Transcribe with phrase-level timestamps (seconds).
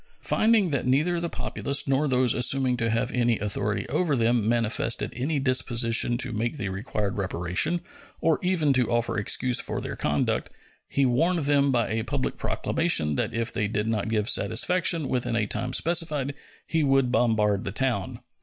[0.21, 5.37] Finding that neither the populace nor those assuming to have authority over them manifested any
[5.37, 7.81] disposition to make the required reparation,
[8.19, 10.49] or even to offer excuse for their conduct,
[10.87, 15.35] he warned them by a public proclamation that if they did not give satisfaction within
[15.35, 16.33] a time specified
[16.65, 18.21] he would bombard the town.